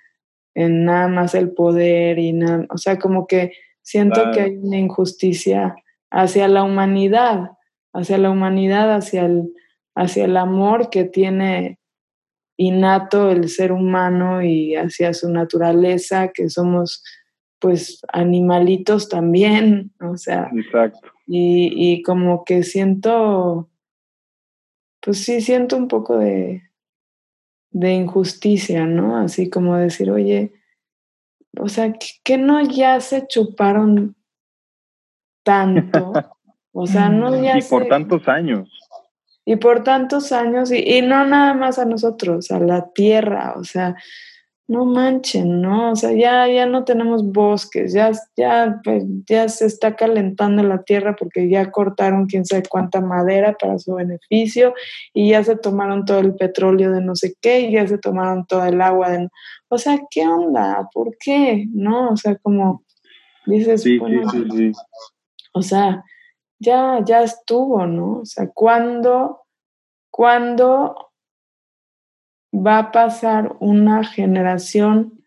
[0.55, 3.52] en, nada más el poder y nada, o sea, como que
[3.83, 5.74] siento que hay una injusticia
[6.11, 7.52] hacia la humanidad,
[7.92, 9.52] hacia la humanidad, hacia el,
[9.94, 11.78] hacia el amor que tiene
[12.57, 17.02] innato el ser humano y hacia su naturaleza, que somos
[17.59, 20.50] pues animalitos también, o sea.
[20.55, 21.09] Exacto.
[21.26, 23.70] Y, y como que siento,
[25.00, 26.62] pues sí, siento un poco de,
[27.70, 29.16] de injusticia, ¿no?
[29.16, 30.52] Así como decir, oye,
[31.59, 31.92] o sea,
[32.24, 34.16] que no ya se chuparon
[35.42, 36.12] tanto?
[36.74, 38.66] O sea, no ya Y por tantos años.
[39.44, 43.64] Y por tantos años, y, y, no nada más a nosotros, a la tierra, o
[43.64, 43.96] sea,
[44.68, 45.92] no manchen, ¿no?
[45.92, 50.83] O sea, ya, ya no tenemos bosques, ya, ya, pues, ya se está calentando la
[50.83, 54.74] tierra porque ya cortaron quién sabe cuánta madera para su beneficio
[55.12, 58.46] y ya se tomaron todo el petróleo de no sé qué y ya se tomaron
[58.46, 59.28] todo el agua de...
[59.68, 60.88] O sea, ¿qué onda?
[60.92, 61.66] ¿Por qué?
[61.72, 62.11] ¿No?
[62.11, 62.85] O sea, como
[63.46, 64.72] dices, sí, sí, sí, sí.
[65.52, 66.05] o sea,
[66.62, 68.20] ya, ya estuvo, ¿no?
[68.20, 69.42] O sea, ¿cuándo,
[70.11, 71.12] ¿cuándo
[72.55, 75.22] va a pasar una generación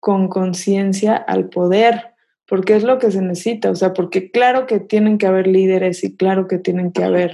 [0.00, 2.14] con conciencia al poder,
[2.46, 6.04] porque es lo que se necesita, o sea, porque claro que tienen que haber líderes
[6.04, 7.32] y claro que tienen que haber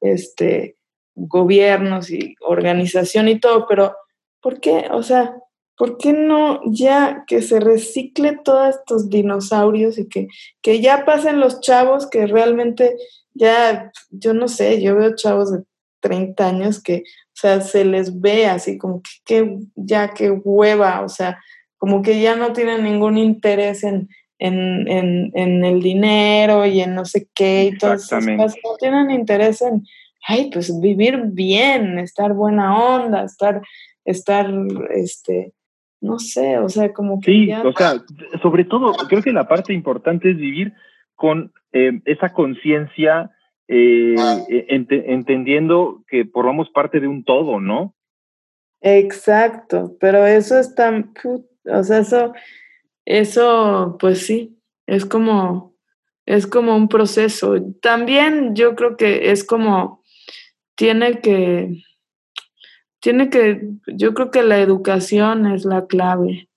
[0.00, 0.76] este,
[1.14, 3.94] gobiernos y organización y todo, pero
[4.40, 4.88] ¿por qué?
[4.90, 5.36] O sea,
[5.80, 10.28] ¿por qué no ya que se recicle todos estos dinosaurios y que,
[10.60, 12.96] que ya pasen los chavos que realmente
[13.32, 15.62] ya, yo no sé, yo veo chavos de
[16.00, 21.08] 30 años que, o sea, se les ve así como que, ya qué hueva, o
[21.08, 21.38] sea,
[21.78, 27.06] como que ya no tienen ningún interés en, en, en, el dinero y en no
[27.06, 29.86] sé qué y todas esas cosas, no tienen interés en,
[30.28, 33.62] ay, pues vivir bien, estar buena onda, estar,
[34.04, 34.46] estar,
[34.90, 35.54] este,
[36.00, 37.30] no sé, o sea, como que...
[37.30, 38.02] Sí, o sea,
[38.42, 40.72] sobre todo, creo que la parte importante es vivir
[41.14, 43.30] con eh, esa conciencia
[43.68, 44.16] eh,
[44.48, 47.94] e, entendiendo que formamos parte de un todo, ¿no?
[48.80, 51.12] Exacto, pero eso es tan,
[51.64, 52.32] o sea, eso,
[53.04, 55.74] eso, pues sí, es como,
[56.24, 57.54] es como un proceso.
[57.82, 60.02] También yo creo que es como,
[60.74, 61.82] tiene que,
[63.00, 66.48] tiene que, yo creo que la educación es la clave.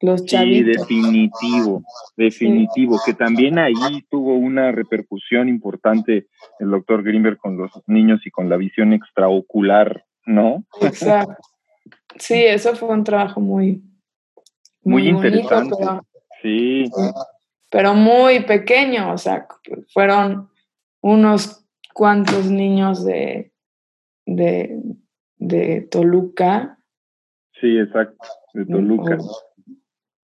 [0.00, 0.86] Los chavitos.
[0.86, 1.82] Sí, definitivo,
[2.16, 3.74] definitivo, que también ahí
[4.10, 10.04] tuvo una repercusión importante el doctor Greenberg con los niños y con la visión extraocular,
[10.24, 10.64] ¿no?
[10.80, 11.36] Exacto.
[12.18, 13.82] Sí, eso fue un trabajo muy,
[14.82, 15.76] muy, interesante.
[16.42, 16.90] sí.
[17.70, 19.46] Pero muy pequeño, o sea,
[19.92, 20.48] fueron
[21.02, 23.52] unos cuantos niños de,
[24.24, 24.80] de,
[25.46, 26.78] de Toluca.
[27.60, 29.18] Sí, exacto, de Toluca.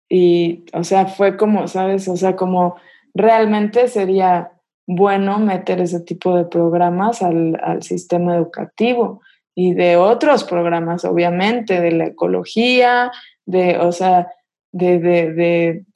[0.09, 2.07] Y, o sea, fue como, ¿sabes?
[2.09, 2.77] O sea, como
[3.15, 4.53] realmente sería
[4.87, 9.21] bueno meter ese tipo de programas al, al sistema educativo
[9.55, 13.11] y de otros programas, obviamente, de la ecología,
[13.47, 14.29] de, o sea,
[14.71, 15.87] de, de, de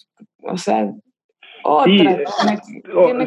[0.43, 0.93] o sea,
[1.63, 2.19] otra.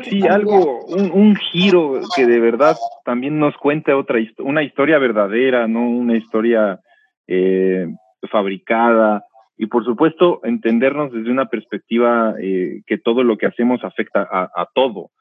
[0.03, 4.97] Sí, sí algo, un, un, giro que de verdad también nos cuente otra una historia
[4.99, 6.79] verdadera, no una historia
[7.27, 7.87] eh,
[8.31, 9.23] fabricada,
[9.57, 14.67] y por supuesto entendernos desde una perspectiva eh, que todo lo que hacemos afecta a,
[14.73, 15.11] todo.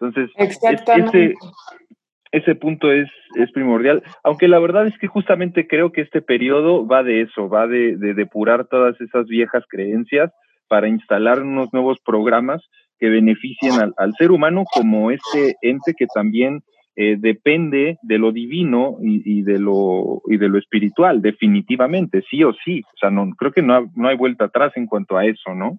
[0.00, 1.34] Entonces, ese,
[2.32, 6.86] ese punto es, es primordial, aunque la verdad es que justamente creo que este periodo
[6.86, 10.32] va de eso, va de, depurar todas esas viejas creencias
[10.72, 12.62] para instalar unos nuevos programas
[12.98, 16.62] que beneficien al, ser humano como ese ente que también
[16.96, 22.54] eh, depende de lo divino y, de lo, y de lo espiritual, definitivamente, sí o
[22.64, 22.80] sí.
[22.86, 25.78] O sea, no, creo que no, no hay vuelta atrás en cuanto a eso, ¿no?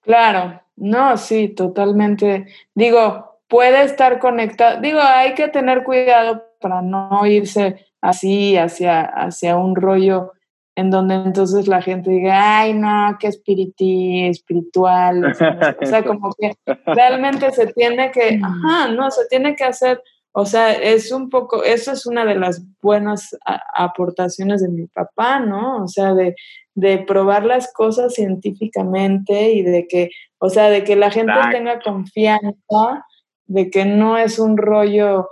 [0.00, 2.46] Claro, no, sí, totalmente.
[2.74, 4.80] Digo, puede estar conectado.
[4.80, 10.32] Digo, hay que tener cuidado para no irse así hacia, hacia un rollo
[10.78, 15.24] en donde entonces la gente diga, ay, no, qué espiriti, espiritual.
[15.82, 16.52] o sea, como que
[16.86, 21.64] realmente se tiene que, ajá, no, se tiene que hacer, o sea, es un poco,
[21.64, 23.36] eso es una de las buenas
[23.74, 25.82] aportaciones de mi papá, ¿no?
[25.82, 26.36] O sea, de,
[26.76, 31.80] de probar las cosas científicamente y de que, o sea, de que la gente tenga
[31.80, 33.04] confianza,
[33.46, 35.26] de que no es un rollo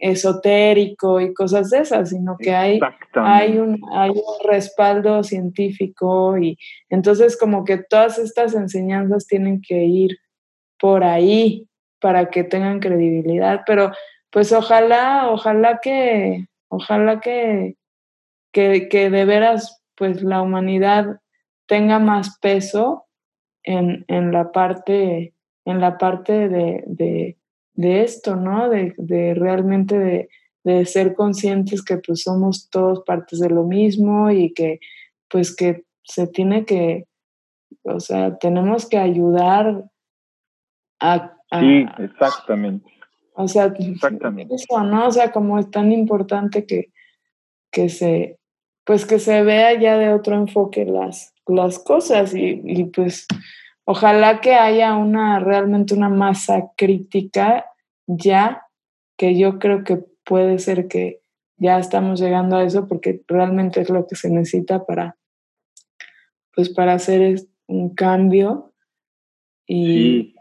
[0.00, 2.80] esotérico y cosas de esas, sino que hay,
[3.14, 6.58] hay, un, hay un respaldo científico y
[6.90, 10.18] entonces como que todas estas enseñanzas tienen que ir
[10.78, 11.68] por ahí
[12.00, 13.92] para que tengan credibilidad, pero
[14.30, 17.76] pues ojalá, ojalá que, ojalá que,
[18.52, 21.20] que, que de veras pues la humanidad
[21.66, 23.06] tenga más peso
[23.62, 27.36] en, en la parte, en la parte de de
[27.76, 28.68] esto, ¿no?
[28.68, 30.28] De, de realmente de,
[30.64, 34.80] de, ser conscientes que pues somos todos partes de lo mismo y que
[35.28, 37.06] pues que se tiene que,
[37.84, 39.84] o sea, tenemos que ayudar
[41.00, 41.36] a...
[41.58, 42.90] sí, exactamente.
[43.34, 44.54] O sea, exactamente.
[44.54, 45.08] eso, ¿no?
[45.08, 46.92] O sea, como es tan importante que,
[47.70, 48.38] que se,
[48.84, 53.26] pues que se vea ya de otro enfoque las, las cosas y, y pues
[53.84, 57.66] Ojalá que haya una realmente una masa crítica
[58.06, 58.66] ya,
[59.16, 61.22] que yo creo que puede ser que
[61.56, 65.16] ya estamos llegando a eso porque realmente es lo que se necesita para,
[66.54, 68.72] pues para hacer un cambio.
[69.66, 70.34] Y,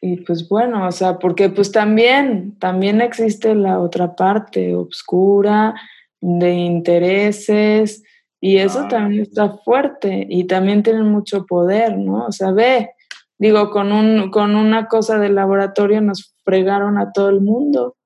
[0.00, 5.74] y pues bueno, o sea, porque pues también, también existe la otra parte oscura
[6.20, 8.02] de intereses,
[8.40, 8.88] y eso ah.
[8.88, 12.26] también está fuerte y también tienen mucho poder, ¿no?
[12.26, 12.90] O sea, ve,
[13.38, 17.96] digo, con, un, con una cosa del laboratorio nos fregaron a todo el mundo.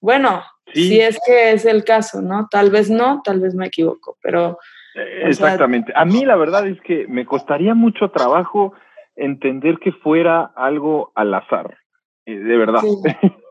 [0.00, 0.42] Bueno,
[0.72, 2.48] si es que es el caso, ¿no?
[2.50, 4.58] Tal vez no, tal vez me equivoco, pero...
[4.94, 5.92] Exactamente.
[5.94, 8.72] a mí la verdad es que me costaría mucho trabajo
[9.14, 11.78] entender que fuera algo al azar,
[12.26, 12.82] eh, de verdad.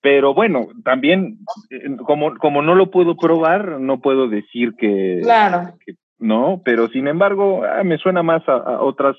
[0.00, 1.38] Pero bueno, también,
[1.70, 5.74] eh, como, como no lo puedo probar, no puedo decir que, claro.
[6.18, 9.16] no, pero sin embargo, ah, me suena más a, otras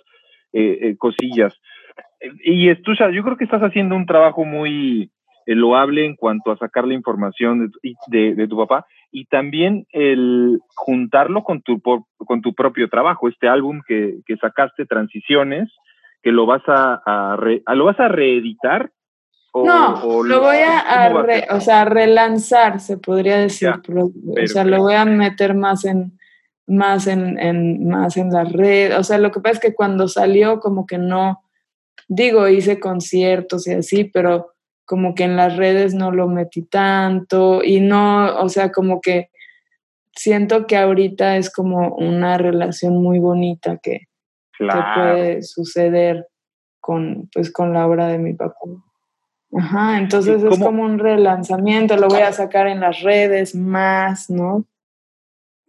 [0.54, 1.60] eh, eh, cosillas.
[2.44, 5.12] Y Estusha, yo creo que estás haciendo un trabajo muy
[5.46, 7.72] loable en cuanto a sacar la información
[8.08, 13.48] de, de, tu papá y también el juntarlo con tu, con tu propio trabajo, este
[13.48, 15.70] álbum que, que sacaste, Transiciones,
[16.22, 18.92] que lo vas a, a, lo vas a reeditar
[19.54, 21.12] no, lo, voy a,
[21.52, 23.70] o sea, relanzar, se podría decir.
[23.70, 26.20] o sea, lo voy a meter más en
[26.70, 28.98] más en, en, más en la red.
[28.98, 31.44] O sea, lo que pasa es que cuando salió, como que no,
[32.08, 34.54] digo, hice conciertos y así, pero
[34.86, 39.30] como que en las redes no lo metí tanto y no, o sea, como que
[40.16, 44.08] siento que ahorita es como una relación muy bonita que,
[44.58, 46.28] que puede suceder
[46.80, 48.56] con, pues, con la obra de mi papá.
[49.52, 54.66] Ajá, entonces es como un relanzamiento, lo voy a sacar en las redes más, ¿no?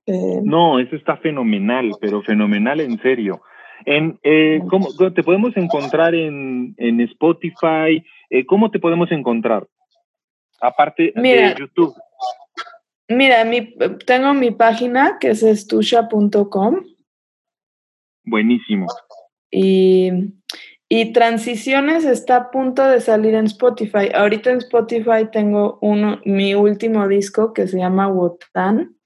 [0.07, 3.41] Eh, no, eso está fenomenal, pero fenomenal en serio.
[3.87, 8.05] En, eh, ¿cómo, ¿Te podemos encontrar en, en Spotify?
[8.29, 9.67] Eh, ¿Cómo te podemos encontrar?
[10.61, 11.95] Aparte de YouTube.
[13.09, 13.75] Mira, mi,
[14.07, 16.85] tengo mi página que es estusha.com.
[18.25, 18.87] Buenísimo.
[19.51, 20.11] Y
[20.93, 24.11] y Transiciones está a punto de salir en Spotify.
[24.13, 28.97] Ahorita en Spotify tengo uno, mi último disco que se llama Wotan,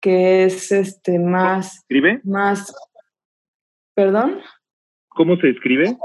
[0.00, 1.78] que es este más.
[1.78, 2.20] ¿Escribe?
[2.22, 2.72] Más.
[3.94, 4.42] ¿Perdón?
[5.08, 5.98] ¿Cómo se escribe?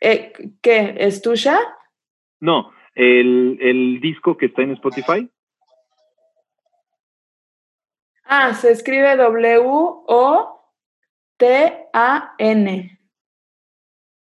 [0.00, 0.94] Eh, ¿Qué?
[0.98, 1.58] ¿Es tuya?
[2.38, 5.28] No, el, el disco que está en Spotify.
[8.22, 10.62] Ah, se escribe W-O-T-A-N.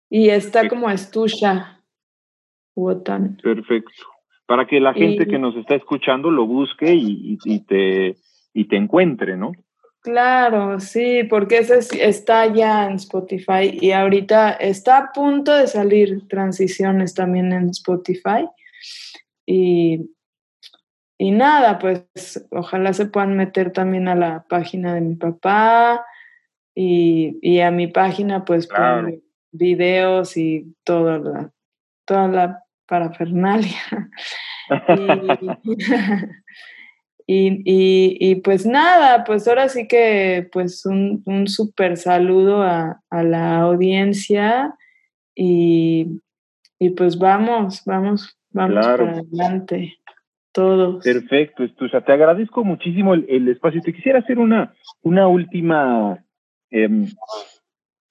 [0.10, 1.84] Y está como Estusha,
[2.76, 3.38] Wotan.
[3.42, 3.92] Perfecto.
[4.48, 8.16] Para que la gente que nos está escuchando lo busque y, te,
[8.54, 9.52] y te encuentre, ¿no?
[10.02, 16.28] Claro, sí, porque ese está ya en Spotify y ahorita está a punto de salir
[16.28, 18.48] transiciones también en Spotify.
[19.46, 20.10] Y,
[21.18, 26.06] y nada, pues ojalá se puedan meter también a la página de mi papá
[26.74, 28.70] y, y a mi página, pues
[29.52, 31.52] videos y toda la,
[32.06, 34.10] toda la parafernalia.
[37.28, 37.62] y,
[38.32, 43.60] y, pues nada, pues ahora sí que pues un, un súper saludo a, a, la
[43.60, 44.74] audiencia
[45.36, 46.22] y,
[46.80, 49.98] y, pues vamos, vamos, vamos para adelante.
[50.52, 51.04] todos.
[51.04, 51.64] Perfecto.
[52.06, 53.82] Te agradezco muchísimo el, espacio.
[53.82, 56.24] Te quisiera hacer una, una última,
[56.72, 57.08] em,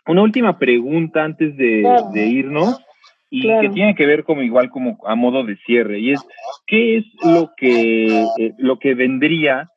[0.09, 1.83] una última pregunta antes de,
[2.15, 2.81] irnos
[3.31, 6.27] y que tiene que ver como igual como a modo de cierre y es
[6.67, 9.69] qué es lo que eh, lo que vendría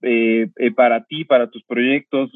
[0.00, 2.30] eh, eh, para ti, para tus proyectos?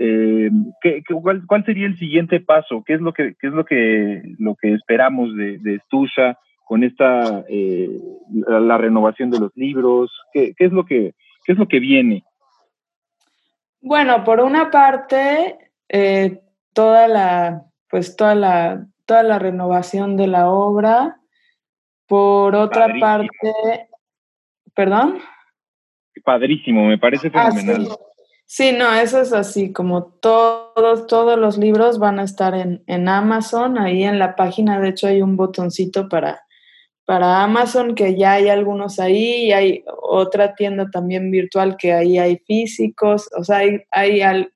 [0.00, 0.50] Eh,
[0.80, 2.84] ¿qué, cuál, cuál, sería el siguiente paso?
[2.86, 6.84] ¿Qué es lo que, qué es lo que, lo que esperamos de, de Estusha con
[6.84, 7.44] esta,
[8.28, 10.12] la, renovación de los libros?
[10.32, 12.22] ¿Qué, ¿Qué, es lo que, ¿Qué es lo que viene?
[13.80, 15.56] Bueno, por una parte,
[16.78, 21.20] toda la, pues toda la, toda la renovación de la obra.
[22.06, 23.88] Por otra parte,
[24.74, 25.18] ¿perdón?
[26.24, 27.88] padrísimo, me parece ah, fenomenal.
[28.46, 28.70] sí.
[28.72, 33.76] no, eso es así, como todos, todos los libros van a estar en, en, Amazon,
[33.76, 36.42] ahí en la página, de hecho hay un botoncito para,
[37.04, 42.18] para Amazon, que ya hay algunos ahí, y hay otra tienda también virtual que ahí
[42.18, 44.52] hay físicos, o sea, hay, hay al,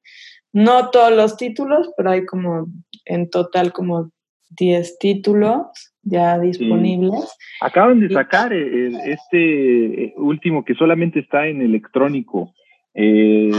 [0.53, 2.66] no todos los títulos, pero hay como
[3.05, 4.11] en total como
[4.50, 7.36] 10 títulos ya disponibles.
[7.61, 12.53] Acaban de sacar eh, este eh, último que solamente está en electrónico,
[12.94, 13.50] eh,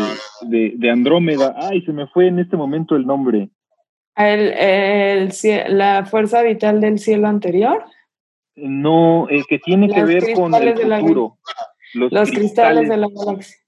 [0.41, 1.55] de, Andrómeda.
[1.57, 3.49] Ay, se me fue en este momento el nombre.
[4.15, 5.31] El,
[5.69, 7.83] la fuerza vital del cielo anterior.
[8.55, 11.39] No, el que tiene que ver con el futuro.
[11.95, 13.62] los, cristales, de la galaxia.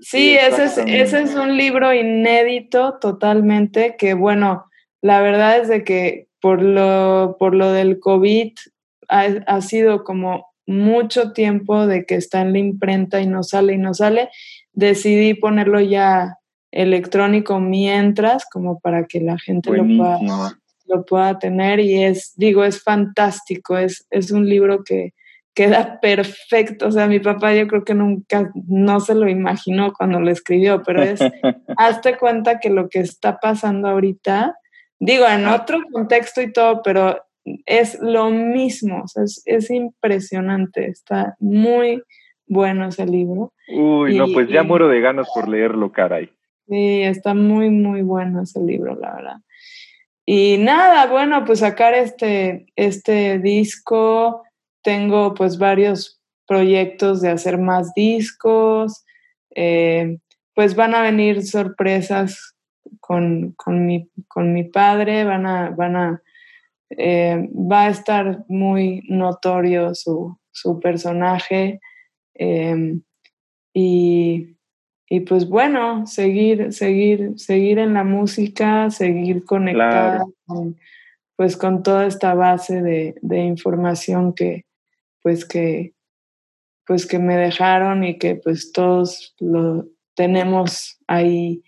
[0.00, 4.64] Sí, ese es, ese es un libro inédito totalmente que, bueno,
[5.02, 8.52] la verdad es de que por lo, por lo del COVID
[9.08, 13.78] ha, sido como mucho tiempo de que está en la imprenta y no sale y
[13.78, 14.28] no sale.
[14.72, 16.36] Decidí ponerlo ya
[16.70, 21.80] electrónico mientras, como para que la gente lo pueda, lo pueda, tener.
[21.80, 25.14] Y es, digo, es fantástico, es, es un libro que
[25.58, 26.86] queda perfecto.
[26.86, 30.82] O sea, mi papá yo creo que nunca, no se lo imaginó cuando lo escribió,
[30.84, 31.20] pero es,
[31.76, 34.54] hazte cuenta que lo que está pasando ahorita
[35.00, 37.24] Digo, en otro contexto y todo, pero
[37.66, 42.02] es lo mismo, es, impresionante, está muy
[42.46, 43.52] bueno ese libro.
[43.68, 46.30] Uy, no, pues ya muero de ganas por leerlo, caray.
[46.68, 49.36] Sí, está muy, muy bueno ese libro, la verdad.
[50.26, 54.42] Y nada, bueno, pues sacar este, este disco,
[54.88, 59.04] tengo pues varios proyectos de hacer más discos,
[59.54, 60.16] eh,
[60.54, 62.56] pues van a venir sorpresas
[62.98, 66.22] con, con, mi, con mi padre, van a, van a,
[66.88, 71.80] eh, va a estar muy notorio su, su personaje
[72.32, 73.02] em,
[73.74, 74.56] y,
[75.10, 80.78] y, pues bueno, seguir, seguir, seguir en la música, seguir conectada con,
[81.36, 84.64] pues con toda esta base de, de, información que
[85.28, 85.92] pues que
[86.86, 91.62] pues que me dejaron y que pues todos lo tenemos ahí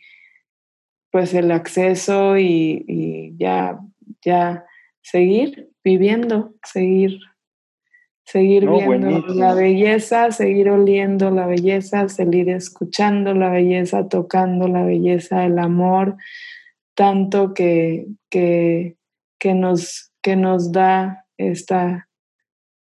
[1.13, 3.79] pues el acceso y, ya,
[4.25, 4.65] ya
[5.03, 7.19] seguir viviendo, seguir,
[8.25, 15.45] seguir viendo la belleza, seguir oliendo la belleza, seguir escuchando la belleza, tocando la belleza,
[15.45, 16.17] el amor,
[16.95, 18.97] tanto que, que,
[19.39, 22.07] que nos, que nos da esta,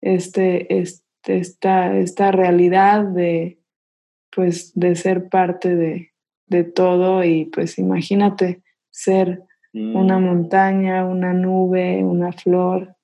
[0.02, 3.60] este, este, esta, esta realidad de,
[4.32, 6.10] pues, de ser parte de,
[6.50, 9.44] de todo y pues imagínate ser
[9.74, 10.24] una mm.
[10.24, 12.96] montaña, una nube, una flor.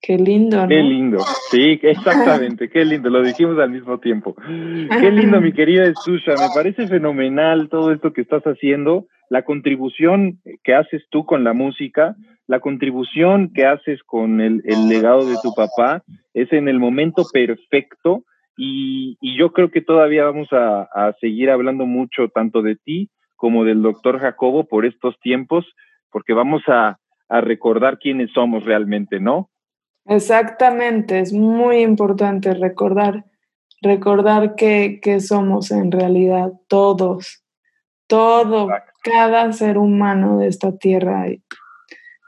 [0.00, 0.68] Qué lindo, ¿no?
[0.68, 1.20] Qué lindo,
[1.50, 4.34] sí, exactamente, qué lindo, lo dijimos al mismo tiempo.
[4.34, 10.40] Qué lindo, mi querida Susha, me parece fenomenal todo esto que estás haciendo, la contribución
[10.64, 12.16] que haces tú con la música,
[12.46, 16.02] la contribución que haces con el, el legado de tu papá,
[16.34, 18.24] es en el momento perfecto
[18.56, 23.82] y, yo creo que todavía vamos a, seguir hablando mucho tanto de ti como del
[23.82, 25.66] doctor Jacobo por estos tiempos,
[26.10, 29.48] porque vamos a, recordar quiénes somos realmente, ¿no?
[30.04, 33.24] Exactamente, es muy importante recordar,
[33.80, 37.42] recordar que, somos en realidad todos,
[38.06, 38.68] todo,
[39.02, 41.24] cada ser humano de esta tierra.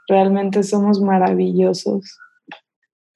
[0.07, 2.19] Realmente somos maravillosos.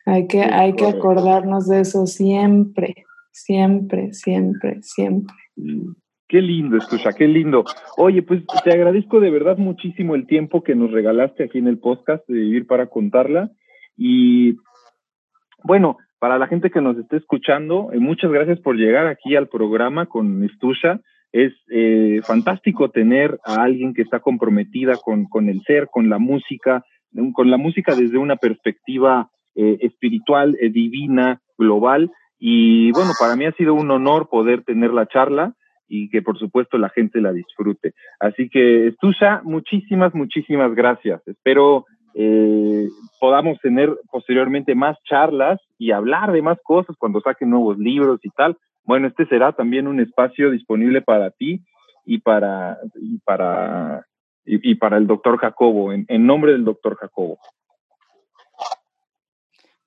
[0.06, 5.36] Hay que, hay que acordarnos de eso siempre, siempre, siempre, siempre.
[6.28, 7.64] Qué lindo, escucha, qué lindo.
[7.98, 11.80] Oye, pues te agradezco de verdad muchísimo el tiempo que nos regalaste aquí en el
[11.80, 13.52] podcast de Vivir para Contarla.
[13.98, 14.58] Y
[15.64, 19.48] bueno, para la gente que nos esté escuchando, eh, muchas gracias por llegar aquí al
[19.48, 21.02] programa con Estusha.
[21.32, 26.18] Es eh, fantástico tener a alguien que está comprometida con, con el ser, con la
[26.18, 26.84] música,
[27.34, 32.12] con la música desde una perspectiva eh, espiritual, eh, divina, global.
[32.40, 35.54] Y bueno, para mí ha sido un honor poder tener la charla
[35.88, 37.94] y que por supuesto la gente la disfrute.
[38.20, 41.22] Así que, Estusha, muchísimas, muchísimas gracias.
[41.28, 42.88] Espero eh,
[43.20, 48.30] podamos tener posteriormente más charlas y hablar de más cosas cuando saquen nuevos libros y
[48.30, 48.58] tal.
[48.84, 51.64] Bueno, este será también un espacio disponible para ti
[52.06, 54.06] y para, y para,
[54.46, 57.38] y, para el doctor Jacobo, en, en nombre del doctor Jacobo.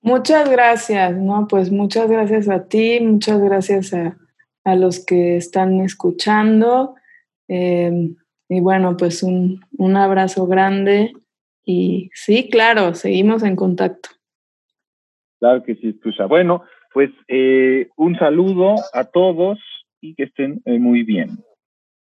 [0.01, 1.47] Muchas gracias, ¿no?
[1.49, 4.17] Pues muchas gracias a ti, muchas gracias a,
[4.65, 6.95] a los que están escuchando.
[7.49, 8.11] Eh,
[8.49, 11.13] y bueno, pues un, un, abrazo grande
[11.65, 14.11] y sí, claro, seguimos en contacto.
[15.39, 16.27] Claro que sí, Tusha.
[16.27, 16.63] Bueno,
[16.93, 19.59] pues eh, un saludo a todos
[20.01, 21.39] y que estén eh, muy bien.